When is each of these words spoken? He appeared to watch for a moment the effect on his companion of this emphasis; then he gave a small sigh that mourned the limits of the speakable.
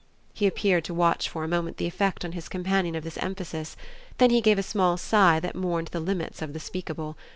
He 0.33 0.47
appeared 0.47 0.83
to 0.85 0.95
watch 0.95 1.29
for 1.29 1.43
a 1.43 1.47
moment 1.47 1.77
the 1.77 1.85
effect 1.85 2.25
on 2.25 2.31
his 2.31 2.49
companion 2.49 2.95
of 2.95 3.03
this 3.03 3.19
emphasis; 3.19 3.77
then 4.17 4.31
he 4.31 4.41
gave 4.41 4.57
a 4.57 4.63
small 4.63 4.97
sigh 4.97 5.39
that 5.41 5.53
mourned 5.53 5.89
the 5.89 5.99
limits 5.99 6.41
of 6.41 6.53
the 6.53 6.59
speakable. 6.59 7.15